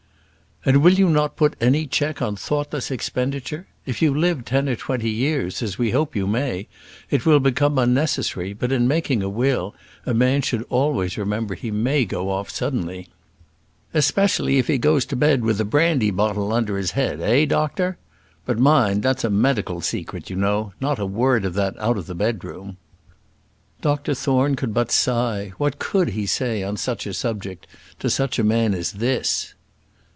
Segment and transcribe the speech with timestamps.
[0.63, 3.65] "And will you not put any check on thoughtless expenditure?
[3.87, 6.67] If you live ten or twenty years, as we hope you may,
[7.09, 9.73] it will become unnecessary; but in making a will,
[10.05, 13.07] a man should always remember he may go off suddenly."
[13.91, 17.97] "Especially if he goes to bed with a brandy bottle under his head; eh, doctor?
[18.45, 22.05] But, mind, that's a medical secret, you know; not a word of that out of
[22.05, 22.77] the bedroom."
[23.81, 25.53] Dr Thorne could but sigh.
[25.57, 27.65] What could he say on such a subject
[27.97, 29.55] to such a man as this?